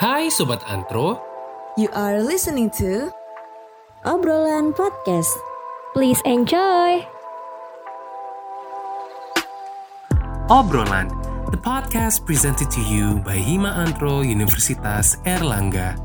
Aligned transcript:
Hai 0.00 0.32
Sobat 0.32 0.64
Antro, 0.64 1.20
You 1.76 1.92
are 1.92 2.24
listening 2.24 2.72
to 2.80 3.12
Obrolan 4.00 4.72
Podcast. 4.72 5.28
Please 5.92 6.24
enjoy. 6.24 7.04
Obrolan, 10.48 11.12
the 11.52 11.60
podcast 11.60 12.24
presented 12.24 12.72
to 12.72 12.80
you 12.80 13.20
by 13.20 13.36
Hima 13.36 13.76
Antro 13.76 14.24
Universitas 14.24 15.20
Erlangga. 15.28 16.00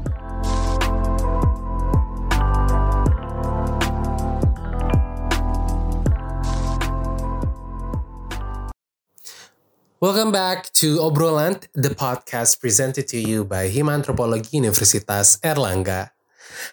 Welcome 10.05 10.29
back 10.29 10.69
to 10.85 11.01
Obrolan, 11.01 11.65
the 11.73 11.89
podcast 11.97 12.61
presented 12.61 13.09
to 13.09 13.17
you 13.17 13.41
by 13.41 13.73
Hima 13.73 13.97
Antropologi 13.97 14.61
Universitas 14.61 15.41
Erlangga. 15.41 16.13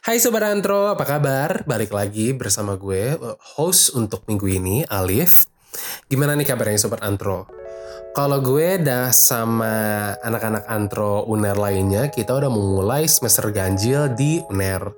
Hai 0.04 0.20
Sobat 0.20 0.44
Antro, 0.44 0.92
apa 0.92 1.00
kabar? 1.08 1.64
Balik 1.64 1.96
lagi 1.96 2.36
bersama 2.36 2.76
gue, 2.76 3.16
host 3.56 3.96
untuk 3.96 4.28
minggu 4.28 4.44
ini, 4.52 4.84
Alif. 4.84 5.48
Gimana 6.12 6.36
nih 6.36 6.44
kabarnya 6.44 6.76
Sobat 6.76 7.00
Antro? 7.00 7.48
Kalau 8.12 8.36
gue 8.44 8.76
dah 8.84 9.08
sama 9.08 10.12
anak-anak 10.20 10.68
Antro 10.68 11.24
UNER 11.24 11.56
lainnya, 11.56 12.12
kita 12.12 12.36
udah 12.36 12.52
memulai 12.52 13.08
semester 13.08 13.48
ganjil 13.48 14.12
di 14.12 14.44
UNER. 14.44 14.92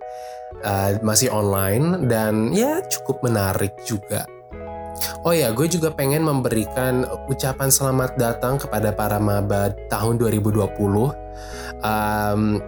Uh, 0.58 0.98
masih 1.06 1.30
online 1.30 2.10
dan 2.10 2.50
ya 2.50 2.82
cukup 2.82 3.22
menarik 3.22 3.78
juga. 3.86 4.26
Oh 5.24 5.32
ya, 5.32 5.50
gue 5.52 5.66
juga 5.68 5.92
pengen 5.92 6.24
memberikan 6.24 7.04
ucapan 7.28 7.68
selamat 7.72 8.16
datang 8.16 8.60
kepada 8.60 8.92
para 8.92 9.16
maba 9.20 9.72
tahun 9.88 10.20
2020. 10.20 10.60
Um, 11.84 12.62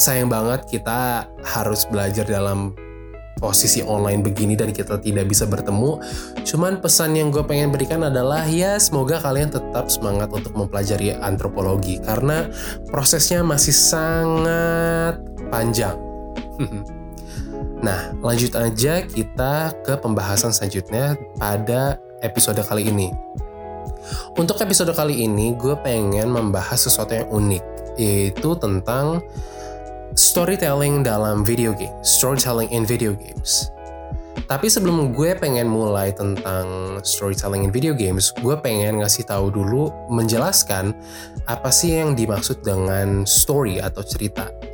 sayang 0.00 0.32
banget 0.32 0.64
kita 0.66 1.28
harus 1.44 1.84
belajar 1.86 2.24
dalam 2.24 2.72
posisi 3.40 3.80
online 3.80 4.20
begini 4.20 4.52
dan 4.54 4.70
kita 4.70 5.00
tidak 5.00 5.26
bisa 5.26 5.48
bertemu. 5.48 5.98
Cuman 6.44 6.78
pesan 6.84 7.16
yang 7.16 7.32
gue 7.32 7.42
pengen 7.42 7.72
berikan 7.72 8.04
adalah 8.04 8.44
ya 8.44 8.76
semoga 8.76 9.16
kalian 9.18 9.48
tetap 9.48 9.88
semangat 9.88 10.28
untuk 10.30 10.52
mempelajari 10.52 11.16
antropologi 11.16 11.98
karena 12.04 12.46
prosesnya 12.92 13.40
masih 13.40 13.72
sangat 13.72 15.16
panjang. 15.48 15.96
Nah, 17.80 18.12
lanjut 18.20 18.52
aja 18.60 19.00
kita 19.04 19.72
ke 19.80 19.96
pembahasan 19.96 20.52
selanjutnya 20.52 21.16
pada 21.40 21.96
episode 22.20 22.60
kali 22.60 22.92
ini. 22.92 23.08
Untuk 24.36 24.60
episode 24.60 24.92
kali 24.92 25.24
ini, 25.24 25.56
gue 25.56 25.72
pengen 25.80 26.28
membahas 26.28 26.76
sesuatu 26.76 27.16
yang 27.16 27.28
unik, 27.32 27.64
yaitu 27.96 28.52
tentang 28.60 29.24
storytelling 30.12 31.00
dalam 31.00 31.40
video 31.40 31.72
game, 31.72 31.92
storytelling 32.04 32.68
in 32.68 32.84
video 32.84 33.16
games. 33.16 33.72
Tapi 34.50 34.66
sebelum 34.66 35.14
gue 35.14 35.38
pengen 35.38 35.70
mulai 35.70 36.10
tentang 36.10 36.98
storytelling 37.06 37.64
in 37.64 37.72
video 37.72 37.94
games, 37.94 38.34
gue 38.42 38.58
pengen 38.58 39.00
ngasih 39.00 39.24
tahu 39.24 39.48
dulu 39.48 39.88
menjelaskan 40.10 40.90
apa 41.46 41.70
sih 41.70 41.96
yang 41.96 42.18
dimaksud 42.18 42.60
dengan 42.60 43.22
story 43.24 43.78
atau 43.78 44.02
cerita. 44.02 44.69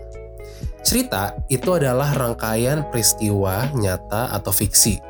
Cerita 0.86 1.34
itu 1.50 1.74
adalah 1.74 2.14
rangkaian 2.14 2.86
peristiwa 2.86 3.66
nyata 3.74 4.30
atau 4.30 4.54
fiksi. 4.54 5.02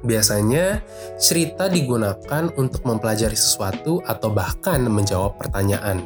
Biasanya, 0.00 0.80
cerita 1.20 1.68
digunakan 1.68 2.48
untuk 2.56 2.80
mempelajari 2.88 3.36
sesuatu 3.36 4.00
atau 4.08 4.32
bahkan 4.32 4.80
menjawab 4.88 5.36
pertanyaan. 5.36 6.00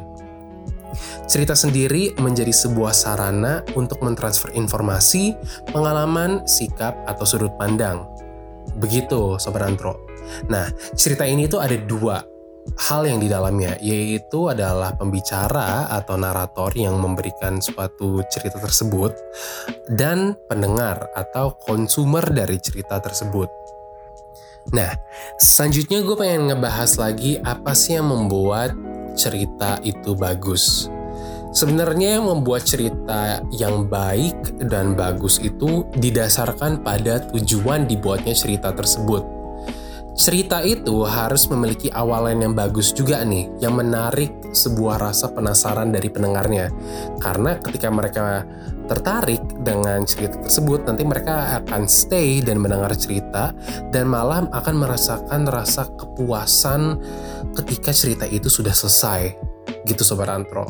Cerita 1.23 1.55
sendiri 1.55 2.11
menjadi 2.19 2.51
sebuah 2.51 2.91
sarana 2.91 3.63
untuk 3.79 4.03
mentransfer 4.03 4.51
informasi, 4.59 5.39
pengalaman, 5.71 6.43
sikap, 6.43 6.91
atau 7.07 7.23
sudut 7.23 7.55
pandang. 7.55 8.03
Begitu, 8.75 9.39
Sobat 9.39 9.71
Antro. 9.71 10.03
Nah, 10.51 10.67
cerita 10.99 11.23
ini 11.23 11.47
tuh 11.47 11.63
ada 11.63 11.79
dua, 11.79 12.19
hal 12.77 13.07
yang 13.07 13.19
di 13.19 13.27
dalamnya, 13.27 13.75
yaitu 13.81 14.47
adalah 14.51 14.95
pembicara 14.95 15.89
atau 15.91 16.15
narator 16.15 16.71
yang 16.77 16.95
memberikan 16.99 17.59
suatu 17.59 18.23
cerita 18.31 18.61
tersebut, 18.61 19.11
dan 19.91 20.37
pendengar 20.47 21.09
atau 21.17 21.57
konsumer 21.57 22.23
dari 22.31 22.61
cerita 22.61 23.01
tersebut. 23.01 23.49
Nah, 24.71 24.93
selanjutnya 25.41 26.05
gue 26.05 26.15
pengen 26.15 26.53
ngebahas 26.53 26.91
lagi 27.01 27.41
apa 27.41 27.73
sih 27.73 27.97
yang 27.97 28.13
membuat 28.13 28.77
cerita 29.17 29.81
itu 29.81 30.13
bagus. 30.13 30.87
Sebenarnya 31.51 32.21
yang 32.21 32.31
membuat 32.31 32.63
cerita 32.63 33.43
yang 33.51 33.89
baik 33.91 34.61
dan 34.71 34.95
bagus 34.95 35.35
itu 35.43 35.83
didasarkan 35.99 36.79
pada 36.79 37.27
tujuan 37.27 37.91
dibuatnya 37.91 38.31
cerita 38.31 38.71
tersebut 38.71 39.40
cerita 40.15 40.59
itu 40.61 41.07
harus 41.07 41.47
memiliki 41.47 41.87
awalan 41.91 42.43
yang 42.43 42.53
bagus 42.53 42.91
juga 42.91 43.23
nih, 43.23 43.47
yang 43.63 43.75
menarik 43.75 44.31
sebuah 44.51 44.99
rasa 44.99 45.31
penasaran 45.31 45.89
dari 45.95 46.11
pendengarnya. 46.11 46.67
Karena 47.17 47.55
ketika 47.57 47.87
mereka 47.87 48.43
tertarik 48.91 49.39
dengan 49.63 50.03
cerita 50.03 50.35
tersebut, 50.43 50.83
nanti 50.83 51.07
mereka 51.07 51.63
akan 51.63 51.87
stay 51.87 52.43
dan 52.43 52.59
mendengar 52.59 52.91
cerita 52.91 53.55
dan 53.95 54.11
malah 54.11 54.43
akan 54.51 54.75
merasakan 54.83 55.47
rasa 55.47 55.87
kepuasan 55.95 56.99
ketika 57.55 57.95
cerita 57.95 58.27
itu 58.27 58.51
sudah 58.51 58.75
selesai. 58.75 59.31
Gitu 59.87 60.03
Sobat 60.03 60.27
Antro. 60.27 60.67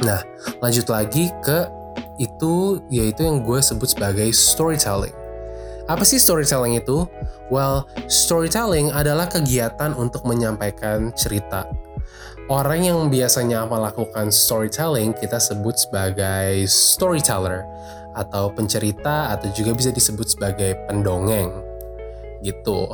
Nah, 0.00 0.24
lanjut 0.64 0.88
lagi 0.88 1.28
ke 1.44 1.68
itu 2.16 2.80
yaitu 2.88 3.24
yang 3.24 3.44
gue 3.44 3.60
sebut 3.60 3.92
sebagai 3.92 4.28
storytelling. 4.32 5.19
Apa 5.90 6.06
sih 6.06 6.22
storytelling 6.22 6.78
itu? 6.78 7.02
Well, 7.50 7.90
storytelling 8.06 8.94
adalah 8.94 9.26
kegiatan 9.26 9.90
untuk 9.98 10.22
menyampaikan 10.22 11.10
cerita. 11.18 11.66
Orang 12.46 12.86
yang 12.86 13.10
biasanya 13.10 13.66
melakukan 13.66 14.30
storytelling 14.30 15.18
kita 15.18 15.42
sebut 15.42 15.74
sebagai 15.74 16.70
storyteller 16.70 17.66
atau 18.14 18.54
pencerita 18.54 19.34
atau 19.34 19.50
juga 19.50 19.74
bisa 19.74 19.90
disebut 19.90 20.38
sebagai 20.38 20.78
pendongeng. 20.86 21.50
Gitu. 22.38 22.86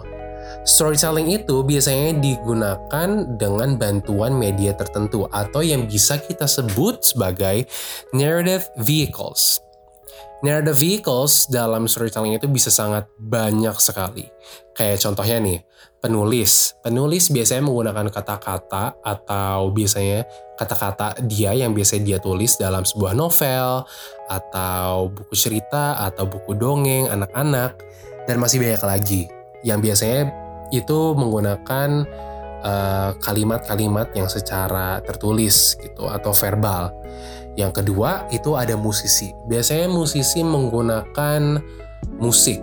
Storytelling 0.64 1.36
itu 1.36 1.68
biasanya 1.68 2.16
digunakan 2.16 3.08
dengan 3.36 3.76
bantuan 3.76 4.40
media 4.40 4.72
tertentu 4.72 5.28
atau 5.28 5.60
yang 5.60 5.84
bisa 5.84 6.16
kita 6.16 6.48
sebut 6.48 7.04
sebagai 7.04 7.68
narrative 8.16 8.72
vehicles. 8.80 9.65
Narrative 10.44 10.76
vehicles 10.76 11.48
dalam 11.48 11.88
storytelling 11.88 12.36
itu 12.36 12.44
bisa 12.46 12.68
sangat 12.68 13.08
banyak 13.16 13.72
sekali. 13.80 14.28
Kayak 14.76 15.00
contohnya 15.00 15.40
nih, 15.40 15.58
penulis. 15.98 16.76
Penulis 16.84 17.32
biasanya 17.32 17.64
menggunakan 17.64 18.12
kata-kata 18.12 19.00
atau 19.00 19.72
biasanya 19.72 20.28
kata-kata 20.54 21.24
dia 21.24 21.56
yang 21.56 21.72
biasa 21.72 22.00
dia 22.04 22.20
tulis 22.20 22.56
dalam 22.60 22.84
sebuah 22.84 23.12
novel 23.16 23.84
atau 24.28 25.10
buku 25.12 25.34
cerita 25.34 25.98
atau 26.00 26.28
buku 26.28 26.56
dongeng 26.56 27.08
anak-anak 27.10 27.80
dan 28.28 28.36
masih 28.38 28.60
banyak 28.62 28.82
lagi 28.82 29.22
yang 29.66 29.82
biasanya 29.82 30.30
itu 30.70 31.14
menggunakan 31.14 31.88
eh, 32.62 33.10
kalimat-kalimat 33.22 34.10
uh, 34.10 34.16
yang 34.18 34.28
secara 34.30 35.02
tertulis 35.02 35.74
gitu 35.78 36.10
atau 36.10 36.30
verbal. 36.34 36.90
Yang 37.56 37.82
kedua 37.82 38.28
itu 38.30 38.54
ada 38.54 38.76
musisi. 38.76 39.32
Biasanya 39.48 39.88
musisi 39.88 40.44
menggunakan 40.44 41.58
musik 42.20 42.60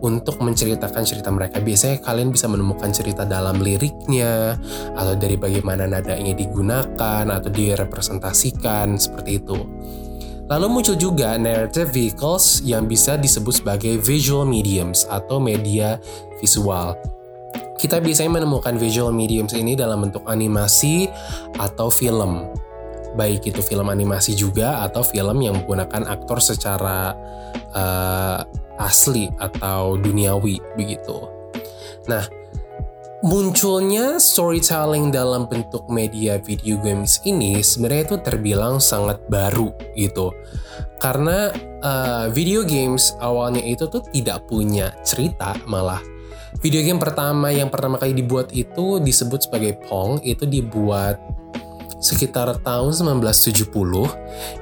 untuk 0.00 0.38
menceritakan 0.40 1.02
cerita 1.04 1.28
mereka. 1.28 1.60
Biasanya 1.60 2.00
kalian 2.02 2.32
bisa 2.32 2.46
menemukan 2.46 2.90
cerita 2.94 3.28
dalam 3.28 3.60
liriknya 3.60 4.56
atau 4.96 5.14
dari 5.14 5.36
bagaimana 5.36 5.84
nadanya 5.84 6.34
digunakan 6.34 7.24
atau 7.28 7.50
direpresentasikan 7.52 8.96
seperti 8.96 9.42
itu. 9.42 9.58
Lalu 10.48 10.66
muncul 10.72 10.96
juga 10.96 11.36
narrative 11.36 11.92
vehicles 11.92 12.64
yang 12.64 12.88
bisa 12.88 13.20
disebut 13.20 13.60
sebagai 13.60 14.00
visual 14.00 14.48
mediums 14.48 15.04
atau 15.04 15.36
media 15.36 16.00
visual. 16.40 16.96
Kita 17.76 18.00
biasanya 18.00 18.42
menemukan 18.42 18.80
visual 18.80 19.12
mediums 19.12 19.52
ini 19.52 19.76
dalam 19.76 20.08
bentuk 20.08 20.24
animasi 20.24 21.06
atau 21.60 21.92
film 21.92 22.48
baik 23.18 23.50
itu 23.50 23.58
film 23.66 23.90
animasi 23.90 24.38
juga 24.38 24.86
atau 24.86 25.02
film 25.02 25.42
yang 25.42 25.58
menggunakan 25.58 26.06
aktor 26.06 26.38
secara 26.38 27.18
uh, 27.74 28.46
asli 28.78 29.26
atau 29.42 29.98
duniawi 29.98 30.62
begitu. 30.78 31.26
Nah, 32.06 32.22
munculnya 33.26 34.22
storytelling 34.22 35.10
dalam 35.10 35.50
bentuk 35.50 35.90
media 35.90 36.38
video 36.38 36.78
games 36.78 37.18
ini 37.26 37.58
sebenarnya 37.58 38.14
itu 38.14 38.16
terbilang 38.22 38.78
sangat 38.78 39.18
baru 39.26 39.74
gitu. 39.98 40.30
Karena 41.02 41.50
uh, 41.82 42.26
video 42.30 42.62
games 42.62 43.18
awalnya 43.18 43.62
itu 43.66 43.90
tuh 43.90 44.06
tidak 44.14 44.46
punya 44.46 44.94
cerita 45.02 45.58
malah. 45.66 46.00
Video 46.58 46.80
game 46.82 46.98
pertama 46.98 47.52
yang 47.52 47.68
pertama 47.68 48.00
kali 48.00 48.16
dibuat 48.16 48.50
itu 48.56 48.98
disebut 48.98 49.46
sebagai 49.46 49.78
Pong, 49.86 50.18
itu 50.24 50.42
dibuat 50.48 51.20
sekitar 51.98 52.62
tahun 52.62 52.92
1970 52.94 53.74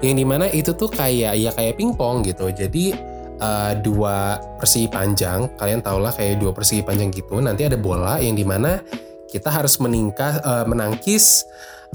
yang 0.01 0.15
di 0.17 0.25
mana 0.25 0.49
itu 0.49 0.73
tuh 0.73 0.89
kayak 0.89 1.37
ya 1.37 1.51
kayak 1.53 1.77
pingpong 1.77 2.25
gitu. 2.25 2.49
Jadi 2.49 2.97
uh, 3.41 3.73
dua 3.81 4.41
persegi 4.57 4.89
panjang 4.89 5.53
kalian 5.61 5.85
tau 5.85 6.01
lah 6.01 6.13
kayak 6.13 6.41
dua 6.41 6.53
persegi 6.57 6.81
panjang 6.81 7.13
gitu. 7.13 7.37
Nanti 7.41 7.69
ada 7.69 7.77
bola 7.77 8.17
yang 8.21 8.37
di 8.37 8.45
mana 8.45 8.81
kita 9.29 9.53
harus 9.53 9.77
meningkah 9.83 10.41
uh, 10.41 10.65
menangkis 10.65 11.45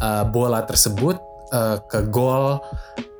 uh, 0.01 0.27
bola 0.29 0.61
tersebut 0.61 1.17
uh, 1.49 1.81
ke 1.89 2.05
gol 2.13 2.61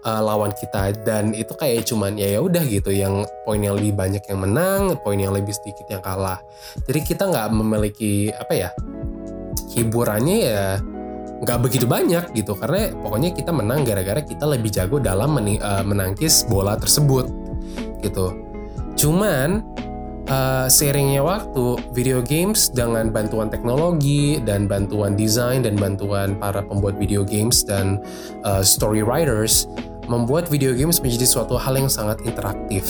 uh, 0.05 0.21
lawan 0.21 0.53
kita. 0.53 0.93
Dan 1.01 1.33
itu 1.33 1.57
kayak 1.57 1.89
cuman 1.89 2.21
ya 2.21 2.37
ya 2.37 2.39
udah 2.45 2.63
gitu 2.69 2.93
yang 2.93 3.25
poin 3.49 3.61
yang 3.61 3.73
lebih 3.73 3.97
banyak 3.97 4.21
yang 4.29 4.39
menang 4.45 4.93
poin 5.01 5.17
yang 5.17 5.33
lebih 5.33 5.57
sedikit 5.57 5.89
yang 5.89 6.05
kalah. 6.05 6.37
Jadi 6.85 7.01
kita 7.01 7.25
nggak 7.25 7.49
memiliki 7.49 8.29
apa 8.29 8.53
ya 8.53 8.69
hiburannya 9.73 10.37
ya 10.45 10.67
nggak 11.41 11.57
begitu 11.57 11.89
banyak 11.89 12.29
gitu 12.37 12.53
karena 12.53 12.93
pokoknya 13.01 13.33
kita 13.33 13.49
menang 13.49 13.81
gara-gara 13.81 14.21
kita 14.21 14.45
lebih 14.45 14.69
jago 14.69 15.01
dalam 15.01 15.33
uh, 15.33 15.83
menangkis 15.83 16.45
bola 16.45 16.77
tersebut 16.77 17.27
gitu. 18.05 18.33
Cuman 18.93 19.65
uh, 20.29 20.69
seiringnya 20.69 21.25
waktu 21.25 21.81
video 21.97 22.21
games 22.21 22.69
dengan 22.69 23.09
bantuan 23.09 23.49
teknologi 23.49 24.37
dan 24.45 24.69
bantuan 24.69 25.17
desain 25.17 25.65
dan 25.65 25.73
bantuan 25.81 26.37
para 26.37 26.61
pembuat 26.61 27.01
video 27.01 27.25
games 27.25 27.65
dan 27.65 27.97
uh, 28.45 28.61
story 28.61 29.01
writers 29.01 29.65
membuat 30.05 30.45
video 30.45 30.77
games 30.77 31.01
menjadi 31.01 31.25
suatu 31.25 31.57
hal 31.57 31.73
yang 31.73 31.89
sangat 31.89 32.21
interaktif 32.21 32.85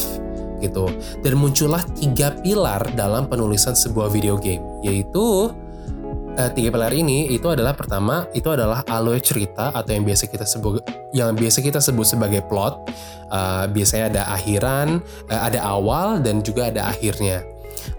gitu. 0.59 0.92
Dan 1.24 1.39
muncullah 1.39 1.81
tiga 1.95 2.36
pilar 2.44 2.83
dalam 3.00 3.31
penulisan 3.31 3.74
sebuah 3.80 4.12
video 4.12 4.36
game 4.36 4.62
yaitu 4.83 5.56
uh, 6.38 6.50
tiga 6.54 6.69
pilar 6.72 6.94
ini 6.95 7.31
itu 7.31 7.48
adalah 7.50 7.75
pertama 7.75 8.28
itu 8.31 8.48
adalah 8.51 8.83
alur 8.88 9.19
cerita 9.19 9.72
atau 9.72 9.92
yang 9.92 10.06
biasa 10.07 10.30
kita 10.30 10.45
sebut 10.48 10.83
yang 11.12 11.36
biasa 11.36 11.60
kita 11.60 11.80
sebut 11.83 12.07
sebagai 12.07 12.44
plot. 12.48 12.88
Uh, 13.31 13.63
biasanya 13.72 14.12
ada 14.12 14.22
akhiran, 14.36 15.00
uh, 15.31 15.42
ada 15.48 15.63
awal 15.63 16.19
dan 16.19 16.44
juga 16.44 16.68
ada 16.68 16.92
akhirnya. 16.92 17.44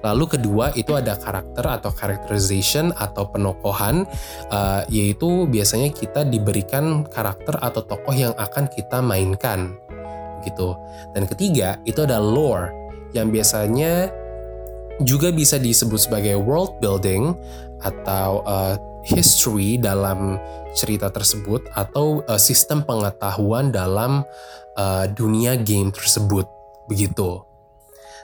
Lalu 0.04 0.38
kedua 0.38 0.70
itu 0.76 0.92
ada 0.94 1.16
karakter 1.16 1.64
atau 1.64 1.90
characterization 1.90 2.92
atau 3.00 3.26
penokohan, 3.32 4.04
uh, 4.52 4.84
yaitu 4.92 5.48
biasanya 5.48 5.90
kita 5.90 6.22
diberikan 6.28 7.08
karakter 7.08 7.56
atau 7.58 7.82
tokoh 7.82 8.14
yang 8.14 8.36
akan 8.36 8.68
kita 8.70 9.00
mainkan, 9.02 9.74
gitu. 10.44 10.76
Dan 11.16 11.26
ketiga 11.26 11.80
itu 11.88 12.04
ada 12.04 12.22
lore, 12.22 12.70
yang 13.16 13.32
biasanya 13.32 14.12
juga 15.02 15.32
bisa 15.34 15.56
disebut 15.56 15.98
sebagai 15.98 16.36
world 16.38 16.78
building 16.78 17.34
atau 17.82 18.46
uh, 18.46 18.74
history 19.02 19.76
dalam 19.76 20.38
cerita 20.72 21.10
tersebut 21.10 21.66
atau 21.74 22.22
uh, 22.24 22.40
sistem 22.40 22.86
pengetahuan 22.86 23.74
dalam 23.74 24.22
uh, 24.78 25.04
dunia 25.10 25.58
game 25.58 25.90
tersebut 25.90 26.46
begitu. 26.86 27.42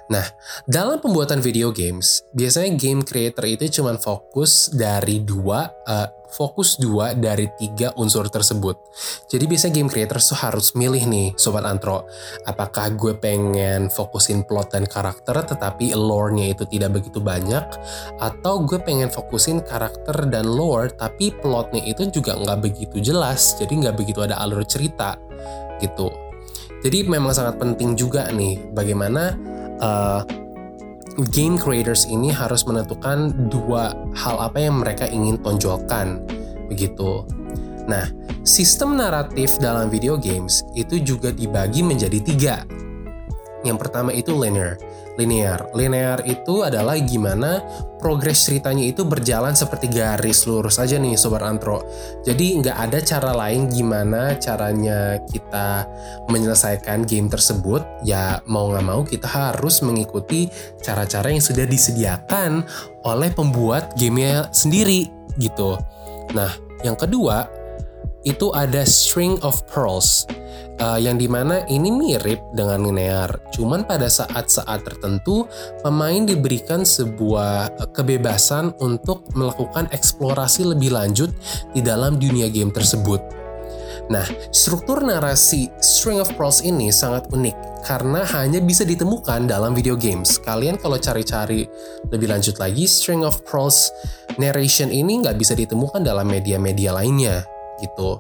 Nah, 0.09 0.25
dalam 0.65 1.05
pembuatan 1.05 1.45
video 1.45 1.69
games, 1.69 2.25
biasanya 2.33 2.81
game 2.81 3.05
creator 3.05 3.45
itu 3.45 3.69
cuma 3.69 3.93
fokus 4.01 4.73
dari 4.73 5.21
dua, 5.21 5.69
uh, 5.85 6.09
fokus 6.29 6.77
dua 6.77 7.17
dari 7.17 7.49
tiga 7.57 7.93
unsur 7.97 8.29
tersebut. 8.29 8.77
Jadi 9.29 9.45
biasanya 9.49 9.75
game 9.81 9.91
creator 9.91 10.21
tuh 10.21 10.39
harus 10.39 10.77
milih 10.77 11.05
nih, 11.09 11.29
Sobat 11.35 11.65
Antro. 11.65 12.05
Apakah 12.45 12.93
gue 12.95 13.17
pengen 13.17 13.89
fokusin 13.89 14.45
plot 14.45 14.77
dan 14.77 14.85
karakter 14.85 15.41
tetapi 15.45 15.97
lore-nya 15.97 16.53
itu 16.53 16.69
tidak 16.69 17.01
begitu 17.01 17.19
banyak? 17.19 17.65
Atau 18.21 18.65
gue 18.69 18.79
pengen 18.81 19.09
fokusin 19.09 19.65
karakter 19.65 20.29
dan 20.29 20.47
lore 20.47 20.93
tapi 20.95 21.33
plotnya 21.33 21.83
itu 21.85 22.09
juga 22.13 22.37
nggak 22.37 22.59
begitu 22.61 23.01
jelas, 23.01 23.57
jadi 23.57 23.73
nggak 23.89 23.97
begitu 23.97 24.21
ada 24.23 24.39
alur 24.41 24.63
cerita 24.69 25.17
gitu. 25.81 26.11
Jadi 26.79 27.11
memang 27.11 27.35
sangat 27.35 27.59
penting 27.59 27.99
juga 27.99 28.31
nih 28.31 28.71
bagaimana 28.71 29.35
uh, 29.83 30.23
game 31.35 31.59
creators 31.59 32.07
ini 32.07 32.31
harus 32.31 32.63
menentukan 32.63 33.51
dua 33.51 33.91
hal 34.15 34.39
apa 34.39 34.63
yang 34.63 34.79
mereka 34.79 35.11
ingin 35.11 35.35
tonjolkan 35.43 36.23
begitu. 36.71 37.27
Nah, 37.91 38.07
sistem 38.47 38.95
naratif 39.01 39.59
dalam 39.59 39.91
video 39.91 40.15
games 40.15 40.63
itu 40.79 41.03
juga 41.03 41.35
dibagi 41.35 41.83
menjadi 41.83 42.19
tiga. 42.23 42.57
Yang 43.67 43.79
pertama 43.83 44.15
itu 44.15 44.31
linear 44.37 44.79
linear. 45.19 45.67
Linear 45.75 46.23
itu 46.25 46.63
adalah 46.63 46.95
gimana 47.03 47.59
progres 47.99 48.47
ceritanya 48.47 48.87
itu 48.87 49.03
berjalan 49.03 49.53
seperti 49.53 49.91
garis 49.91 50.47
lurus 50.47 50.79
aja 50.79 50.95
nih 50.97 51.19
Sobat 51.19 51.43
Antro. 51.43 51.83
Jadi 52.23 52.63
nggak 52.63 52.79
ada 52.79 52.99
cara 53.03 53.35
lain 53.35 53.67
gimana 53.67 54.39
caranya 54.39 55.19
kita 55.27 55.85
menyelesaikan 56.31 57.03
game 57.03 57.27
tersebut. 57.27 57.83
Ya 58.07 58.39
mau 58.47 58.71
nggak 58.71 58.87
mau 58.87 59.03
kita 59.03 59.27
harus 59.27 59.83
mengikuti 59.83 60.47
cara-cara 60.79 61.35
yang 61.35 61.43
sudah 61.43 61.67
disediakan 61.67 62.63
oleh 63.03 63.35
pembuat 63.35 63.99
gamenya 63.99 64.55
sendiri 64.55 65.11
gitu. 65.43 65.75
Nah 66.33 66.55
yang 66.87 66.95
kedua 66.95 67.51
itu 68.23 68.55
ada 68.55 68.87
string 68.87 69.39
of 69.43 69.59
pearls 69.67 70.27
uh, 70.81 70.99
yang 70.99 71.19
di 71.19 71.27
mana 71.27 71.63
ini 71.67 71.91
mirip 71.91 72.55
dengan 72.55 72.83
linear. 72.87 73.31
Cuman 73.55 73.85
pada 73.85 74.07
saat-saat 74.07 74.87
tertentu 74.87 75.47
pemain 75.83 76.23
diberikan 76.25 76.83
sebuah 76.87 77.79
eh, 77.79 77.89
kebebasan 77.93 78.75
untuk 78.83 79.27
melakukan 79.35 79.91
eksplorasi 79.91 80.67
lebih 80.67 80.95
lanjut 80.95 81.31
di 81.75 81.83
dalam 81.83 82.17
dunia 82.17 82.49
game 82.49 82.71
tersebut. 82.71 83.21
Nah, 84.09 84.25
struktur 84.49 85.05
narasi 85.05 85.69
String 85.85 86.17
of 86.17 86.33
Pearls 86.33 86.65
ini 86.65 86.89
sangat 86.89 87.29
unik 87.29 87.85
karena 87.85 88.25
hanya 88.41 88.57
bisa 88.65 88.89
ditemukan 88.89 89.45
dalam 89.45 89.77
video 89.77 90.01
games. 90.01 90.41
Kalian 90.41 90.81
kalau 90.81 90.97
cari-cari 90.97 91.69
lebih 92.09 92.33
lanjut 92.33 92.57
lagi, 92.57 92.89
String 92.89 93.21
of 93.21 93.45
Pearls 93.45 93.93
narration 94.41 94.89
ini 94.89 95.21
nggak 95.21 95.37
bisa 95.37 95.53
ditemukan 95.53 96.01
dalam 96.01 96.25
media-media 96.25 96.97
lainnya 96.97 97.45
gitu. 97.85 98.17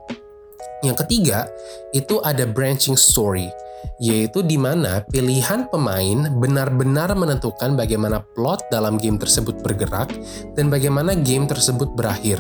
Yang 0.82 1.06
ketiga, 1.06 1.50
itu 1.90 2.22
ada 2.22 2.46
branching 2.46 2.94
story, 2.94 3.50
yaitu 3.98 4.46
di 4.46 4.54
mana 4.54 5.02
pilihan 5.10 5.66
pemain 5.66 6.30
benar-benar 6.38 7.10
menentukan 7.18 7.74
bagaimana 7.74 8.22
plot 8.38 8.70
dalam 8.70 8.94
game 8.94 9.18
tersebut 9.18 9.58
bergerak 9.58 10.14
dan 10.54 10.70
bagaimana 10.70 11.18
game 11.18 11.50
tersebut 11.50 11.90
berakhir. 11.98 12.38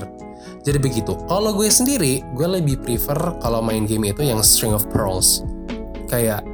Jadi 0.62 0.78
begitu. 0.78 1.18
Kalau 1.26 1.50
gue 1.54 1.66
sendiri, 1.66 2.22
gue 2.38 2.46
lebih 2.46 2.78
prefer 2.82 3.18
kalau 3.42 3.58
main 3.58 3.86
game 3.86 4.06
itu 4.06 4.22
yang 4.22 4.38
String 4.42 4.74
of 4.74 4.86
Pearls. 4.94 5.42
Kayak 6.06 6.46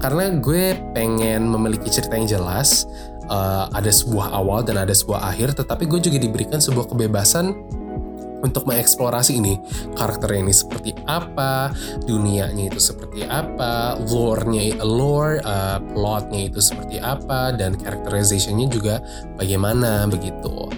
karena 0.00 0.32
gue 0.40 0.76
pengen 0.92 1.48
memiliki 1.48 1.88
cerita 1.92 2.16
yang 2.16 2.28
jelas, 2.28 2.88
uh, 3.28 3.68
ada 3.72 3.88
sebuah 3.88 4.32
awal 4.32 4.60
dan 4.64 4.80
ada 4.80 4.92
sebuah 4.92 5.28
akhir, 5.28 5.56
tetapi 5.56 5.88
gue 5.88 6.00
juga 6.04 6.18
diberikan 6.20 6.60
sebuah 6.60 6.88
kebebasan 6.88 7.52
untuk 8.40 8.68
mengeksplorasi 8.68 9.40
ini 9.40 9.60
karakternya 9.96 10.40
ini 10.48 10.54
seperti 10.54 10.90
apa, 11.08 11.70
dunianya 12.04 12.72
itu 12.72 12.80
seperti 12.80 13.24
apa, 13.28 14.00
lore-nya 14.10 14.80
lore, 14.84 15.40
uh, 15.44 15.78
plotnya 15.92 16.48
itu 16.48 16.60
seperti 16.60 17.00
apa 17.00 17.52
dan 17.54 17.76
characterization-nya 17.76 18.66
juga 18.68 18.94
bagaimana 19.36 20.08
begitu. 20.08 20.68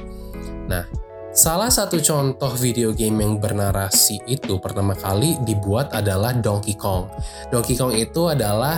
Nah, 0.68 0.84
Salah 1.32 1.72
satu 1.72 1.96
contoh 1.96 2.52
video 2.60 2.92
game 2.92 3.24
yang 3.24 3.40
bernarasi 3.40 4.20
itu 4.28 4.60
pertama 4.60 4.92
kali 4.92 5.40
dibuat 5.48 5.88
adalah 5.96 6.36
Donkey 6.36 6.76
Kong. 6.76 7.08
Donkey 7.48 7.72
Kong 7.72 7.96
itu 7.96 8.28
adalah 8.28 8.76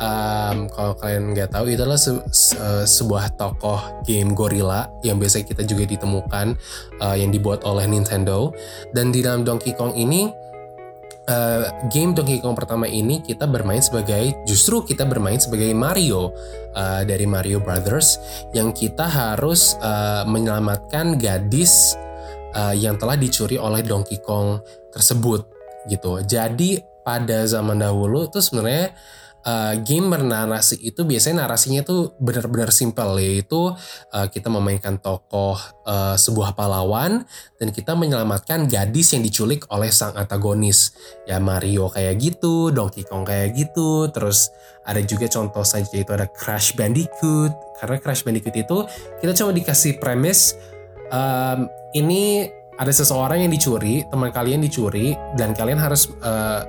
um, 0.00 0.66
kalau 0.72 0.96
kalian 0.98 1.36
nggak 1.36 1.52
tahu 1.52 1.70
itu 1.70 1.84
adalah 1.84 2.00
se 2.00 2.16
se 2.32 2.56
sebuah 2.88 3.36
tokoh 3.36 4.02
game 4.08 4.32
gorilla 4.32 4.88
yang 5.04 5.20
biasa 5.20 5.44
kita 5.44 5.62
juga 5.68 5.86
ditemukan 5.86 6.56
uh, 7.04 7.16
yang 7.16 7.30
dibuat 7.30 7.62
oleh 7.68 7.86
Nintendo 7.86 8.50
dan 8.96 9.12
di 9.12 9.20
dalam 9.20 9.44
Donkey 9.44 9.76
Kong 9.76 9.94
ini 9.94 10.32
uh, 11.28 11.68
game 11.92 12.16
Donkey 12.16 12.40
Kong 12.40 12.56
pertama 12.56 12.88
ini 12.88 13.20
kita 13.20 13.44
bermain 13.44 13.84
sebagai 13.84 14.34
justru 14.48 14.82
kita 14.82 15.04
bermain 15.04 15.38
sebagai 15.38 15.70
Mario 15.76 16.32
uh, 16.74 17.02
dari 17.04 17.28
Mario 17.28 17.60
Brothers 17.60 18.18
yang 18.56 18.72
kita 18.72 19.06
harus 19.06 19.76
uh, 19.84 20.24
menyelamatkan 20.24 21.20
gadis 21.20 21.94
uh, 22.56 22.74
yang 22.74 22.96
telah 22.96 23.14
dicuri 23.14 23.60
oleh 23.60 23.84
Donkey 23.84 24.18
Kong 24.24 24.58
tersebut 24.90 25.46
gitu. 25.88 26.20
Jadi 26.24 26.82
pada 27.00 27.48
zaman 27.48 27.80
dahulu 27.80 28.28
tuh 28.28 28.44
sebenarnya 28.44 28.92
uh, 29.44 29.74
game 29.80 30.08
bernarasi 30.08 30.80
itu 30.80 31.04
biasanya 31.04 31.46
narasinya 31.46 31.84
tuh 31.84 32.16
benar-benar 32.20 32.72
simpel 32.72 33.16
yaitu 33.20 33.72
uh, 34.12 34.26
kita 34.28 34.48
memainkan 34.52 35.00
tokoh 35.00 35.56
uh, 35.86 36.16
sebuah 36.16 36.56
pahlawan 36.56 37.24
dan 37.60 37.68
kita 37.72 37.96
menyelamatkan 37.96 38.68
gadis 38.68 39.16
yang 39.16 39.22
diculik 39.24 39.64
oleh 39.72 39.88
sang 39.92 40.16
antagonis. 40.16 40.92
Ya 41.24 41.40
Mario 41.40 41.88
kayak 41.92 42.16
gitu 42.20 42.72
Donkey 42.72 43.04
Kong 43.06 43.24
kayak 43.24 43.56
gitu 43.56 44.08
terus 44.12 44.52
ada 44.84 45.00
juga 45.04 45.28
contoh 45.28 45.62
saja 45.62 45.88
yaitu 45.92 46.12
ada 46.16 46.28
Crash 46.28 46.76
Bandicoot. 46.76 47.52
Karena 47.80 47.96
Crash 48.00 48.24
Bandicoot 48.24 48.56
itu 48.56 48.78
kita 49.20 49.32
cuma 49.36 49.52
dikasih 49.52 50.00
premis 50.00 50.56
um, 51.12 51.68
ini 51.92 52.48
ada 52.80 52.96
seseorang 52.96 53.44
yang 53.44 53.52
dicuri, 53.52 54.08
teman 54.08 54.32
kalian 54.32 54.64
dicuri, 54.64 55.12
dan 55.36 55.52
kalian 55.52 55.76
harus 55.76 56.08
uh, 56.24 56.64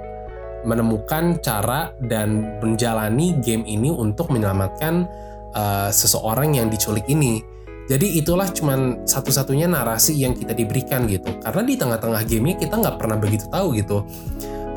menemukan 0.64 1.42
cara 1.42 1.94
dan 2.06 2.60
menjalani 2.62 3.38
game 3.42 3.66
ini 3.66 3.90
untuk 3.90 4.30
menyelamatkan 4.30 5.10
uh, 5.54 5.90
seseorang 5.90 6.58
yang 6.58 6.68
diculik 6.70 7.06
ini. 7.10 7.42
Jadi 7.90 8.22
itulah 8.22 8.48
cuman 8.48 9.04
satu-satunya 9.04 9.68
narasi 9.68 10.16
yang 10.16 10.32
kita 10.38 10.56
diberikan 10.56 11.10
gitu. 11.10 11.28
Karena 11.44 11.62
di 11.66 11.76
tengah-tengah 11.76 12.24
gamenya 12.24 12.56
kita 12.62 12.80
nggak 12.80 12.96
pernah 12.96 13.18
begitu 13.20 13.50
tahu 13.52 13.76
gitu 13.76 14.06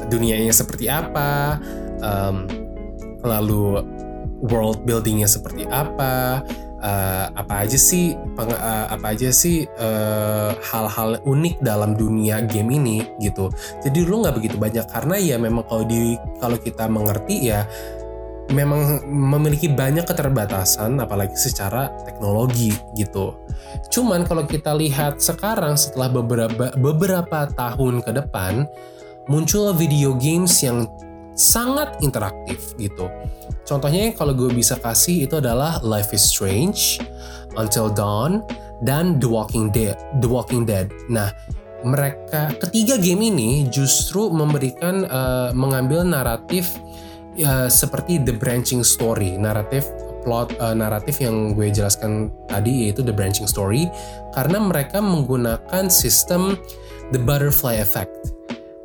dunianya 0.08 0.52
seperti 0.52 0.88
apa, 0.88 1.58
um, 2.04 2.44
lalu 3.24 3.80
world 4.44 4.84
buildingnya 4.84 5.28
seperti 5.28 5.64
apa, 5.68 6.44
uh, 6.84 7.26
apa 7.32 7.64
aja 7.64 7.78
sih 7.80 8.12
peng, 8.36 8.52
uh, 8.52 8.86
apa 8.92 9.16
aja 9.16 9.32
sih 9.32 9.64
eh, 9.64 10.50
hal-hal 10.52 11.18
unik 11.24 11.64
dalam 11.64 11.96
dunia 11.96 12.44
game 12.44 12.76
ini 12.76 12.98
gitu. 13.18 13.48
Jadi 13.80 14.04
dulu 14.04 14.28
nggak 14.28 14.36
begitu 14.36 14.56
banyak 14.60 14.86
karena 14.92 15.16
ya 15.16 15.36
memang 15.40 15.64
kalau 15.64 15.84
di 15.88 16.20
kalau 16.38 16.60
kita 16.60 16.84
mengerti 16.86 17.48
ya 17.48 17.64
memang 18.52 19.00
memiliki 19.08 19.72
banyak 19.72 20.04
keterbatasan 20.04 21.00
apalagi 21.00 21.32
secara 21.32 21.88
teknologi 22.04 22.76
gitu. 22.92 23.32
Cuman 23.88 24.28
kalau 24.28 24.44
kita 24.44 24.76
lihat 24.76 25.24
sekarang 25.24 25.80
setelah 25.80 26.12
beberapa 26.12 26.76
beberapa 26.76 27.48
tahun 27.56 28.04
ke 28.04 28.12
depan 28.20 28.68
muncul 29.32 29.72
video 29.72 30.12
games 30.20 30.60
yang 30.60 30.84
sangat 31.34 31.98
interaktif 32.00 32.74
gitu. 32.78 33.10
Contohnya 33.66 34.14
kalau 34.14 34.32
gue 34.34 34.50
bisa 34.54 34.78
kasih 34.78 35.26
itu 35.26 35.38
adalah 35.38 35.82
Life 35.82 36.14
is 36.14 36.22
Strange, 36.22 37.02
Until 37.58 37.90
Dawn, 37.90 38.44
dan 38.82 39.18
The 39.18 39.28
Walking 39.28 39.70
Dead. 39.74 39.98
The 40.22 40.28
Walking 40.30 40.64
Dead. 40.64 40.90
Nah, 41.10 41.32
mereka 41.84 42.54
ketiga 42.58 42.96
game 42.96 43.28
ini 43.28 43.68
justru 43.68 44.32
memberikan 44.32 45.04
uh, 45.08 45.50
mengambil 45.52 46.04
naratif 46.04 46.76
uh, 47.44 47.68
seperti 47.68 48.20
the 48.22 48.32
branching 48.32 48.80
story, 48.84 49.36
naratif 49.36 49.84
plot 50.24 50.56
uh, 50.56 50.72
naratif 50.72 51.20
yang 51.20 51.52
gue 51.52 51.68
jelaskan 51.68 52.32
tadi 52.48 52.88
yaitu 52.88 53.04
the 53.04 53.12
branching 53.12 53.44
story 53.44 53.92
karena 54.32 54.56
mereka 54.56 55.04
menggunakan 55.04 55.92
sistem 55.92 56.56
the 57.12 57.20
butterfly 57.20 57.76
effect 57.76 58.32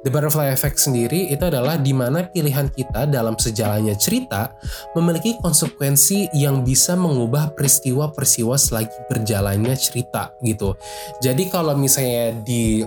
The 0.10 0.18
butterfly 0.18 0.50
effect 0.50 0.82
sendiri 0.82 1.30
itu 1.30 1.46
adalah 1.46 1.78
di 1.78 1.94
mana 1.94 2.26
pilihan 2.26 2.66
kita 2.74 3.06
dalam 3.06 3.38
sejalannya 3.38 3.94
cerita 3.94 4.58
memiliki 4.98 5.38
konsekuensi 5.38 6.34
yang 6.34 6.66
bisa 6.66 6.98
mengubah 6.98 7.54
peristiwa-peristiwa 7.54 8.58
selagi 8.58 9.06
berjalannya 9.06 9.70
cerita 9.78 10.34
gitu. 10.42 10.74
Jadi 11.22 11.54
kalau 11.54 11.78
misalnya 11.78 12.34
di 12.42 12.82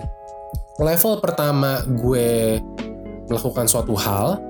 level 0.83 1.23
pertama 1.23 1.79
gue 1.87 2.59
melakukan 3.31 3.71
suatu 3.71 3.95
hal, 3.95 4.43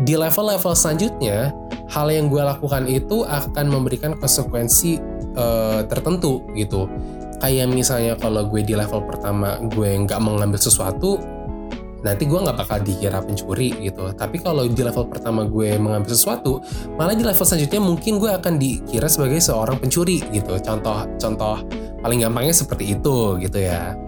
di 0.00 0.16
level-level 0.16 0.72
selanjutnya 0.72 1.52
hal 1.92 2.08
yang 2.08 2.32
gue 2.32 2.40
lakukan 2.40 2.88
itu 2.88 3.28
akan 3.28 3.68
memberikan 3.68 4.16
konsekuensi 4.16 4.96
uh, 5.36 5.84
tertentu 5.84 6.48
gitu. 6.56 6.88
Kayak 7.44 7.68
misalnya 7.68 8.16
kalau 8.16 8.48
gue 8.48 8.64
di 8.64 8.72
level 8.72 9.04
pertama 9.04 9.60
gue 9.68 10.00
nggak 10.08 10.16
mengambil 10.16 10.56
sesuatu, 10.56 11.35
nanti 12.06 12.30
gue 12.30 12.38
nggak 12.38 12.54
bakal 12.54 12.78
dikira 12.78 13.18
pencuri 13.18 13.74
gitu. 13.82 14.14
Tapi 14.14 14.38
kalau 14.38 14.62
di 14.62 14.78
level 14.78 15.10
pertama 15.10 15.42
gue 15.42 15.74
mengambil 15.74 16.14
sesuatu 16.14 16.62
malah 16.94 17.18
di 17.18 17.26
level 17.26 17.42
selanjutnya 17.42 17.82
mungkin 17.82 18.22
gue 18.22 18.30
akan 18.30 18.54
dikira 18.62 19.10
sebagai 19.10 19.42
seorang 19.42 19.82
pencuri 19.82 20.22
gitu. 20.30 20.54
Contoh 20.62 21.10
contoh 21.18 21.66
paling 21.98 22.22
gampangnya 22.22 22.54
seperti 22.54 22.94
itu 22.94 23.42
gitu 23.42 23.58
ya. 23.58 23.98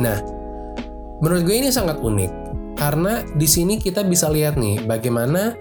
Nah 0.00 0.16
menurut 1.20 1.44
gue 1.44 1.56
ini 1.60 1.68
sangat 1.68 2.00
unik. 2.00 2.32
Karena 2.72 3.20
di 3.36 3.44
sini 3.44 3.76
kita 3.76 4.00
bisa 4.02 4.32
lihat 4.32 4.56
nih 4.56 4.88
bagaimana 4.88 5.52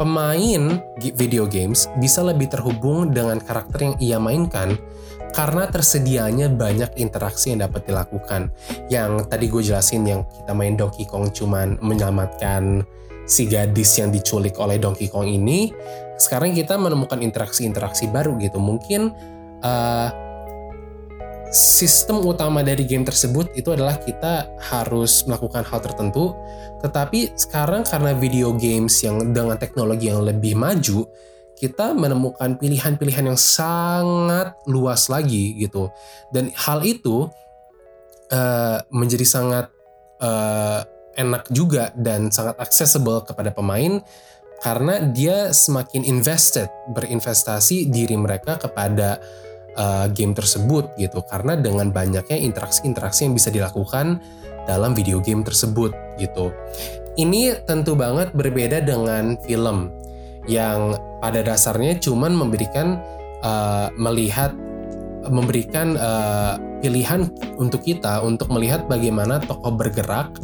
pemain 0.00 0.82
video 0.98 1.46
games 1.46 1.86
bisa 2.00 2.24
lebih 2.24 2.50
terhubung 2.50 3.14
dengan 3.14 3.38
karakter 3.38 3.78
yang 3.92 3.96
ia 4.02 4.18
mainkan 4.18 4.74
karena 5.34 5.66
tersedianya 5.66 6.46
banyak 6.46 6.94
interaksi 6.96 7.50
yang 7.50 7.66
dapat 7.66 7.90
dilakukan. 7.90 8.54
Yang 8.86 9.26
tadi 9.26 9.50
gue 9.50 9.62
jelasin 9.66 10.06
yang 10.06 10.22
kita 10.30 10.54
main 10.54 10.78
Donkey 10.78 11.10
Kong 11.10 11.34
cuman 11.34 11.82
menyelamatkan 11.82 12.86
si 13.26 13.50
gadis 13.50 13.98
yang 13.98 14.14
diculik 14.14 14.54
oleh 14.62 14.78
Donkey 14.78 15.10
Kong 15.10 15.26
ini, 15.26 15.74
sekarang 16.16 16.54
kita 16.54 16.78
menemukan 16.78 17.18
interaksi-interaksi 17.18 18.06
baru 18.14 18.38
gitu. 18.38 18.62
Mungkin 18.62 19.10
uh, 19.64 20.08
sistem 21.54 22.22
utama 22.22 22.62
dari 22.62 22.86
game 22.86 23.02
tersebut 23.02 23.50
itu 23.58 23.74
adalah 23.74 23.98
kita 23.98 24.54
harus 24.70 25.26
melakukan 25.26 25.66
hal 25.66 25.82
tertentu, 25.82 26.34
tetapi 26.82 27.34
sekarang 27.34 27.82
karena 27.82 28.14
video 28.14 28.54
games 28.54 29.02
yang 29.02 29.34
dengan 29.34 29.58
teknologi 29.58 30.10
yang 30.10 30.22
lebih 30.22 30.54
maju, 30.54 31.06
kita 31.54 31.94
menemukan 31.94 32.58
pilihan-pilihan 32.58 33.30
yang 33.30 33.38
sangat 33.38 34.58
luas 34.66 35.06
lagi 35.06 35.54
gitu. 35.58 35.88
Dan 36.34 36.50
hal 36.54 36.82
itu 36.82 37.30
uh, 38.30 38.78
menjadi 38.90 39.26
sangat 39.26 39.66
uh, 40.18 40.82
enak 41.14 41.46
juga 41.54 41.94
dan 41.94 42.34
sangat 42.34 42.58
accessible 42.58 43.22
kepada 43.22 43.54
pemain 43.54 44.02
karena 44.62 44.98
dia 45.12 45.54
semakin 45.54 46.02
invested 46.02 46.66
berinvestasi 46.90 47.86
diri 47.92 48.16
mereka 48.18 48.58
kepada 48.58 49.22
uh, 49.78 50.06
game 50.10 50.34
tersebut 50.34 50.96
gitu. 50.98 51.22
Karena 51.30 51.54
dengan 51.54 51.94
banyaknya 51.94 52.38
interaksi-interaksi 52.38 53.30
yang 53.30 53.34
bisa 53.36 53.54
dilakukan 53.54 54.18
dalam 54.64 54.96
video 54.96 55.20
game 55.20 55.44
tersebut 55.44 55.92
gitu. 56.18 56.50
Ini 57.14 57.62
tentu 57.62 57.94
banget 57.94 58.34
berbeda 58.34 58.82
dengan 58.82 59.38
film 59.46 59.92
yang 60.44 60.98
pada 61.20 61.40
dasarnya 61.40 61.96
cuman 62.00 62.36
memberikan 62.36 63.00
uh, 63.40 63.88
melihat 63.96 64.52
memberikan 65.24 65.96
uh, 65.96 66.60
pilihan 66.84 67.32
untuk 67.56 67.80
kita 67.80 68.20
untuk 68.20 68.52
melihat 68.52 68.84
bagaimana 68.84 69.40
tokoh 69.40 69.72
bergerak 69.72 70.36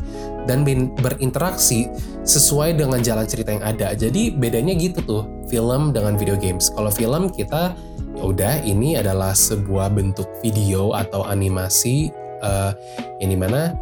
dan 0.48 0.64
berinteraksi 0.96 1.92
sesuai 2.24 2.80
dengan 2.80 3.04
jalan 3.04 3.28
cerita 3.28 3.52
yang 3.52 3.64
ada. 3.64 3.92
Jadi 3.92 4.32
bedanya 4.32 4.72
gitu 4.72 5.04
tuh 5.04 5.22
film 5.52 5.92
dengan 5.92 6.16
video 6.16 6.36
games. 6.40 6.72
Kalau 6.72 6.88
film 6.88 7.28
kita 7.28 7.76
ya 8.16 8.22
udah 8.24 8.64
ini 8.64 8.96
adalah 8.96 9.36
sebuah 9.36 9.92
bentuk 9.92 10.26
video 10.40 10.96
atau 10.96 11.28
animasi 11.28 12.08
uh, 12.40 12.72
yang 13.20 13.30
di 13.36 13.38
mana 13.38 13.76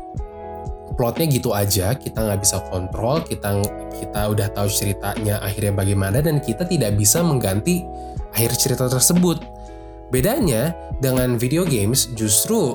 plotnya 0.98 1.30
gitu 1.30 1.54
aja 1.54 1.94
kita 1.94 2.18
nggak 2.18 2.42
bisa 2.42 2.58
kontrol 2.74 3.22
kita 3.22 3.62
kita 3.94 4.20
udah 4.34 4.50
tahu 4.50 4.66
ceritanya 4.66 5.38
akhirnya 5.38 5.72
bagaimana 5.78 6.18
dan 6.18 6.42
kita 6.42 6.66
tidak 6.66 6.98
bisa 6.98 7.22
mengganti 7.22 7.86
akhir 8.34 8.54
cerita 8.58 8.86
tersebut. 8.86 9.40
Bedanya 10.08 10.72
dengan 11.02 11.36
video 11.36 11.68
games 11.68 12.08
justru 12.16 12.72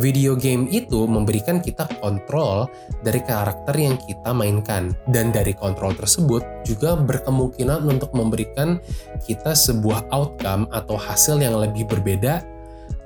video 0.00 0.32
game 0.32 0.72
itu 0.72 1.04
memberikan 1.04 1.60
kita 1.60 1.84
kontrol 2.00 2.64
dari 3.04 3.20
karakter 3.22 3.76
yang 3.76 4.00
kita 4.00 4.32
mainkan. 4.32 4.96
Dan 5.10 5.30
dari 5.30 5.52
kontrol 5.52 5.92
tersebut 5.92 6.42
juga 6.64 6.96
berkemungkinan 6.96 7.86
untuk 7.86 8.10
memberikan 8.16 8.80
kita 9.22 9.52
sebuah 9.52 10.08
outcome 10.10 10.66
atau 10.72 10.96
hasil 10.96 11.38
yang 11.38 11.60
lebih 11.60 11.86
berbeda 11.86 12.42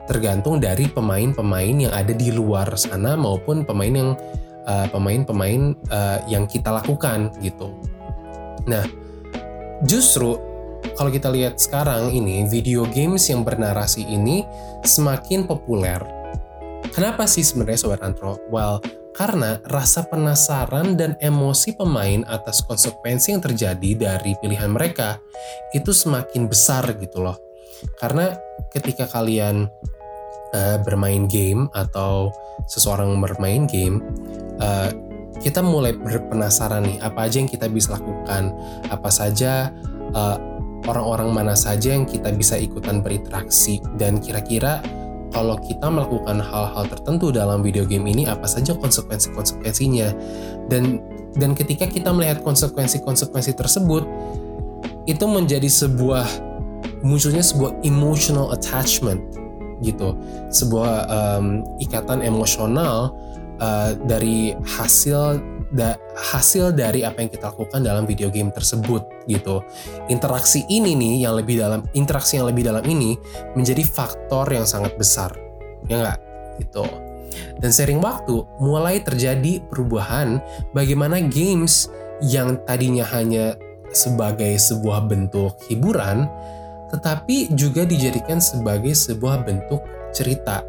tergantung 0.06 0.62
dari 0.62 0.86
pemain-pemain 0.86 1.82
yang 1.82 1.90
ada 1.90 2.14
di 2.14 2.30
luar 2.30 2.70
sana 2.78 3.18
maupun 3.18 3.66
pemain 3.66 3.90
yang 3.90 4.10
Eh, 4.66 4.88
pemain-pemain 4.90 5.78
uh, 5.78 5.94
uh, 5.94 6.18
yang 6.26 6.50
kita 6.50 6.74
lakukan 6.74 7.30
gitu. 7.38 7.70
Nah, 8.66 8.82
justru 9.86 10.34
kalau 10.98 11.06
kita 11.06 11.30
lihat 11.30 11.62
sekarang 11.62 12.10
ini 12.10 12.42
video 12.50 12.82
games 12.90 13.30
yang 13.30 13.46
bernarasi 13.46 14.02
ini 14.02 14.42
semakin 14.82 15.46
populer. 15.46 16.02
Kenapa 16.90 17.30
sih 17.30 17.46
sebenarnya 17.46 17.78
sobat 17.78 18.02
Antro? 18.02 18.42
Well, 18.50 18.82
karena 19.14 19.62
rasa 19.70 20.02
penasaran 20.02 20.98
dan 20.98 21.14
emosi 21.22 21.78
pemain 21.78 22.26
atas 22.26 22.58
konsekuensi 22.66 23.38
yang 23.38 23.46
terjadi 23.46 23.90
dari 23.94 24.34
pilihan 24.42 24.74
mereka 24.74 25.22
itu 25.78 25.94
semakin 25.94 26.50
besar 26.50 26.90
gitu 26.98 27.22
loh. 27.22 27.38
Karena 28.02 28.34
ketika 28.74 29.06
kalian 29.06 29.70
uh, 30.54 30.78
bermain 30.82 31.26
game 31.26 31.66
atau 31.74 32.30
seseorang 32.66 33.18
bermain 33.18 33.66
game, 33.66 34.02
uh, 34.60 34.90
kita 35.40 35.60
mulai 35.60 35.92
berpenasaran 35.92 36.86
nih 36.86 36.98
apa 37.04 37.28
aja 37.28 37.36
yang 37.40 37.50
kita 37.50 37.68
bisa 37.68 37.96
lakukan, 38.00 38.56
apa 38.88 39.10
saja 39.12 39.68
eh, 40.16 40.36
orang-orang 40.88 41.28
mana 41.32 41.54
saja 41.58 41.92
yang 41.92 42.08
kita 42.08 42.32
bisa 42.32 42.56
ikutan 42.56 43.04
berinteraksi? 43.04 43.84
Dan 44.00 44.22
kira-kira 44.22 44.80
kalau 45.34 45.60
kita 45.60 45.92
melakukan 45.92 46.40
hal-hal 46.40 46.84
tertentu 46.88 47.28
dalam 47.34 47.60
video 47.60 47.84
game 47.84 48.08
ini 48.08 48.24
apa 48.24 48.48
saja 48.48 48.72
konsekuensi-konsekuensinya? 48.78 50.08
Dan 50.72 51.04
dan 51.36 51.52
ketika 51.52 51.84
kita 51.84 52.16
melihat 52.16 52.40
konsekuensi-konsekuensi 52.40 53.52
tersebut 53.52 54.08
itu 55.04 55.24
menjadi 55.28 55.68
sebuah 55.68 56.24
munculnya 57.04 57.44
sebuah 57.44 57.84
emotional 57.84 58.56
attachment 58.56 59.20
gitu. 59.82 60.16
Sebuah 60.52 61.08
um, 61.08 61.64
ikatan 61.82 62.22
emosional 62.24 63.12
uh, 63.60 63.92
dari 64.06 64.56
hasil 64.64 65.40
da, 65.74 65.98
hasil 66.14 66.72
dari 66.76 67.02
apa 67.02 67.24
yang 67.24 67.30
kita 67.32 67.50
lakukan 67.50 67.82
dalam 67.82 68.04
video 68.06 68.30
game 68.30 68.54
tersebut 68.54 69.02
gitu. 69.26 69.60
Interaksi 70.06 70.62
ini 70.70 70.94
nih 70.94 71.26
yang 71.26 71.34
lebih 71.36 71.58
dalam 71.58 71.82
interaksi 71.92 72.38
yang 72.38 72.46
lebih 72.46 72.68
dalam 72.68 72.84
ini 72.86 73.18
menjadi 73.58 73.82
faktor 73.82 74.46
yang 74.52 74.64
sangat 74.68 74.94
besar 74.94 75.34
ya 75.90 76.02
nggak? 76.02 76.18
Gitu. 76.62 76.86
Dan 77.60 77.70
sering 77.72 78.00
waktu 78.00 78.44
mulai 78.62 79.02
terjadi 79.02 79.60
perubahan 79.68 80.40
bagaimana 80.72 81.20
games 81.20 81.92
yang 82.24 82.56
tadinya 82.64 83.04
hanya 83.12 83.60
sebagai 83.92 84.56
sebuah 84.56 85.08
bentuk 85.08 85.56
hiburan, 85.68 86.28
tetapi 86.92 87.52
juga 87.54 87.82
dijadikan 87.82 88.38
sebagai 88.38 88.94
sebuah 88.94 89.42
bentuk 89.42 89.82
cerita. 90.14 90.62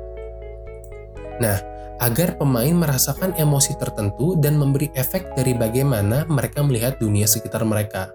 Nah, 1.38 1.58
agar 1.98 2.38
pemain 2.38 2.74
merasakan 2.74 3.34
emosi 3.38 3.78
tertentu 3.78 4.38
dan 4.38 4.58
memberi 4.58 4.94
efek 4.94 5.34
dari 5.34 5.58
bagaimana 5.58 6.26
mereka 6.30 6.62
melihat 6.62 6.98
dunia 7.02 7.26
sekitar 7.26 7.66
mereka. 7.66 8.10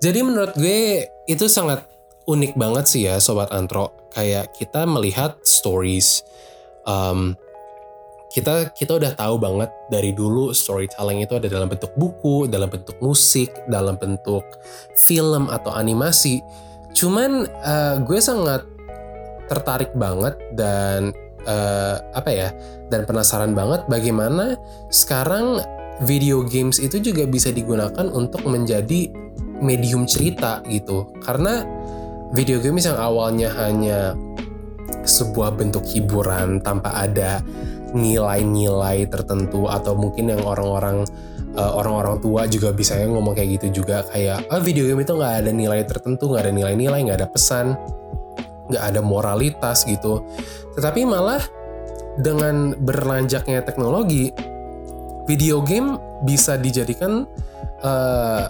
Jadi 0.00 0.20
menurut 0.24 0.56
gue 0.56 1.06
itu 1.28 1.46
sangat 1.46 1.84
unik 2.26 2.58
banget 2.58 2.84
sih 2.88 3.02
ya 3.06 3.20
Sobat 3.22 3.52
Antro. 3.52 3.92
Kayak 4.12 4.52
kita 4.56 4.84
melihat 4.84 5.38
stories, 5.44 6.24
um, 6.84 7.36
kita 8.32 8.72
kita 8.72 8.96
udah 8.96 9.12
tahu 9.12 9.36
banget 9.36 9.70
dari 9.92 10.16
dulu 10.16 10.56
storytelling 10.56 11.20
itu 11.20 11.36
ada 11.36 11.48
dalam 11.52 11.68
bentuk 11.68 11.92
buku, 11.96 12.48
dalam 12.48 12.72
bentuk 12.72 12.96
musik, 13.04 13.52
dalam 13.68 14.00
bentuk 14.00 14.44
film 14.96 15.52
atau 15.52 15.72
animasi. 15.76 16.40
Cuman 16.92 17.48
uh, 17.64 17.96
gue 18.04 18.18
sangat 18.20 18.64
tertarik 19.50 19.92
banget 19.96 20.38
dan 20.56 21.12
uh, 21.44 21.96
apa 22.14 22.30
ya 22.30 22.48
dan 22.88 23.04
penasaran 23.04 23.52
banget 23.52 23.84
bagaimana 23.90 24.56
sekarang 24.88 25.60
video 26.02 26.42
games 26.46 26.80
itu 26.80 26.98
juga 26.98 27.28
bisa 27.28 27.52
digunakan 27.52 28.08
untuk 28.10 28.46
menjadi 28.48 29.12
medium 29.62 30.08
cerita 30.08 30.64
gitu. 30.66 31.10
Karena 31.22 31.62
video 32.34 32.58
games 32.58 32.88
yang 32.88 32.98
awalnya 32.98 33.52
hanya 33.60 34.16
sebuah 35.04 35.58
bentuk 35.58 35.82
hiburan 35.86 36.62
tanpa 36.62 37.06
ada 37.06 37.42
nilai-nilai 37.92 39.04
tertentu 39.06 39.68
atau 39.68 39.92
mungkin 39.92 40.32
yang 40.32 40.42
orang-orang 40.42 41.04
uh, 41.56 41.72
orang-orang 41.78 42.18
tua 42.20 42.48
juga 42.48 42.72
bisa 42.72 42.96
ya 42.96 43.06
ngomong 43.08 43.36
kayak 43.36 43.60
gitu 43.60 43.82
juga. 43.82 44.04
Kayak 44.08 44.48
oh, 44.48 44.62
video 44.62 44.88
game 44.88 45.02
itu 45.04 45.12
nggak 45.12 45.34
ada 45.44 45.50
nilai 45.50 45.80
tertentu 45.84 46.32
nggak 46.32 46.42
ada 46.48 46.52
nilai-nilai 46.52 47.00
nggak 47.08 47.18
ada 47.22 47.28
pesan 47.28 47.66
nggak 48.72 48.84
ada 48.94 49.00
moralitas 49.00 49.84
gitu. 49.84 50.24
Tetapi 50.76 51.04
malah 51.04 51.42
dengan 52.20 52.76
berlanjaknya 52.76 53.64
teknologi 53.64 54.32
video 55.24 55.62
game 55.64 55.96
bisa 56.26 56.60
dijadikan 56.60 57.24
uh, 57.80 58.44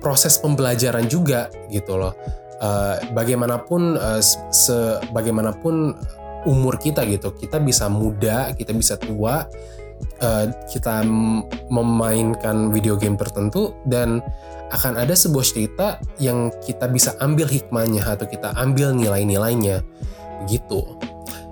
proses 0.00 0.36
pembelajaran 0.40 1.08
juga 1.08 1.48
gitu 1.68 1.96
loh. 1.96 2.14
Uh, 2.56 2.96
bagaimanapun 3.12 4.00
uh, 4.00 4.22
se 4.48 4.96
bagaimanapun 5.12 5.92
umur 6.46 6.78
kita 6.78 7.04
gitu 7.04 7.34
kita 7.36 7.58
bisa 7.60 7.90
muda 7.90 8.54
kita 8.56 8.72
bisa 8.72 8.94
tua 8.96 9.44
uh, 10.22 10.48
kita 10.70 11.04
memainkan 11.68 12.72
video 12.72 12.96
game 12.96 13.18
tertentu 13.18 13.74
dan 13.88 14.22
akan 14.74 14.98
ada 14.98 15.14
sebuah 15.14 15.46
cerita 15.46 15.86
yang 16.18 16.50
kita 16.64 16.90
bisa 16.90 17.14
ambil 17.22 17.46
hikmahnya 17.46 18.02
atau 18.02 18.26
kita 18.26 18.50
ambil 18.58 18.94
nilai-nilainya. 18.94 19.82
Gitu. 20.50 20.82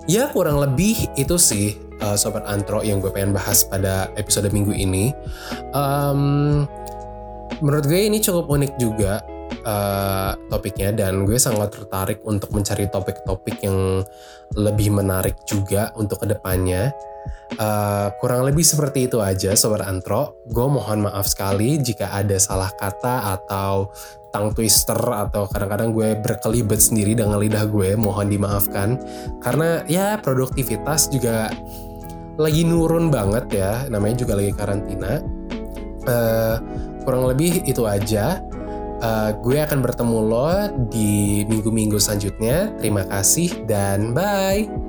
Ya 0.05 0.29
kurang 0.29 0.61
lebih 0.61 1.09
itu 1.17 1.35
sih 1.39 1.79
uh, 2.03 2.13
sobat 2.19 2.45
antro 2.45 2.85
yang 2.85 3.01
gue 3.01 3.09
pengen 3.09 3.33
bahas 3.33 3.65
pada 3.65 4.11
episode 4.19 4.51
minggu 4.51 4.75
ini. 4.75 5.15
Um, 5.73 6.63
menurut 7.63 7.87
gue 7.87 8.05
ini 8.05 8.19
cukup 8.19 8.51
unik 8.51 8.75
juga 8.77 9.23
uh, 9.65 10.31
topiknya 10.47 10.93
dan 10.93 11.25
gue 11.25 11.35
sangat 11.35 11.73
tertarik 11.73 12.21
untuk 12.23 12.53
mencari 12.53 12.87
topik-topik 12.87 13.59
yang 13.65 14.05
lebih 14.53 14.93
menarik 14.93 15.35
juga 15.49 15.91
untuk 15.97 16.23
ke 16.23 16.29
depannya. 16.31 16.93
Uh, 17.57 18.09
kurang 18.21 18.45
lebih 18.45 18.61
seperti 18.61 19.09
itu 19.09 19.21
aja 19.21 19.53
Sobat 19.57 19.85
Antro. 19.85 20.45
Gue 20.49 20.69
mohon 20.69 21.09
maaf 21.09 21.25
sekali 21.25 21.81
jika 21.81 22.13
ada 22.13 22.37
salah 22.37 22.69
kata 22.73 23.37
atau 23.37 23.89
tang 24.29 24.51
twister 24.51 24.97
atau 24.97 25.47
kadang-kadang 25.47 25.95
gue 25.95 26.09
berkelibet 26.21 26.81
sendiri 26.81 27.17
dengan 27.17 27.41
lidah 27.41 27.65
gue. 27.69 27.97
Mohon 27.97 28.27
dimaafkan. 28.33 28.89
Karena 29.41 29.81
ya 29.89 30.21
produktivitas 30.21 31.09
juga 31.09 31.49
lagi 32.37 32.61
nurun 32.67 33.09
banget 33.09 33.45
ya. 33.53 33.71
Namanya 33.89 34.25
juga 34.25 34.37
lagi 34.37 34.51
karantina. 34.53 35.21
Uh, 36.05 36.57
kurang 37.05 37.29
lebih 37.29 37.65
itu 37.65 37.85
aja. 37.85 38.41
Uh, 39.03 39.35
gue 39.43 39.59
akan 39.59 39.83
bertemu 39.83 40.17
lo 40.23 40.49
di 40.91 41.43
minggu-minggu 41.47 41.99
selanjutnya. 41.99 42.71
Terima 42.79 43.03
kasih 43.05 43.67
dan 43.67 44.15
bye. 44.15 44.84